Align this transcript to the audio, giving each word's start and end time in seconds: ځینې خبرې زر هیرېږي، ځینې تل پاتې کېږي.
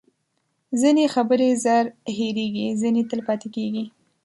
ځینې 0.81 1.03
خبرې 1.15 1.49
زر 1.63 1.85
هیرېږي، 2.17 2.67
ځینې 2.81 3.01
تل 3.09 3.19
پاتې 3.27 3.47
کېږي. 3.55 3.85